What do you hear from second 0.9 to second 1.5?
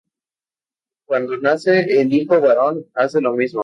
Cuando